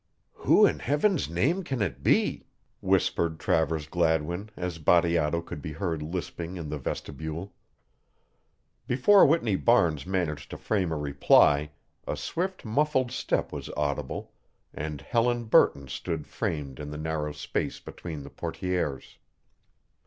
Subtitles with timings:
[0.33, 2.47] "Who in heaven's name can it be?"
[2.79, 7.53] whispered Travers Gladwin as Bateato could be heard lisping in the vestibule.
[8.87, 11.69] Before Whitney Barnes managed to frame a reply
[12.07, 14.33] a swift, muffled step was audible
[14.73, 19.17] and Helen Burton stood framed in the narrow space between the portières.